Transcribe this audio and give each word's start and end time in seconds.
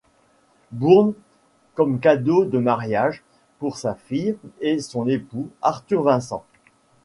Bourn 0.71 1.13
comme 1.75 1.99
cadeau 1.99 2.45
de 2.45 2.57
mariage 2.57 3.21
pour 3.59 3.77
sa 3.77 3.93
fille 3.93 4.35
et 4.59 4.79
son 4.79 5.07
époux, 5.07 5.51
Arthur 5.61 6.01
Vincent. 6.01 6.43